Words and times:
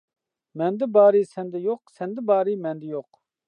مەندە 0.61 0.85
بارى 0.95 1.21
سەندە 1.33 1.59
يوق، 1.67 1.81
سەندە 1.99 2.21
بارى 2.33 2.59
مەندە 2.67 2.87
يوق. 2.97 3.11